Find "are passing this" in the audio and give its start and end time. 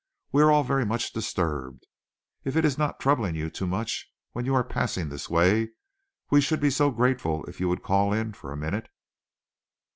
4.55-5.29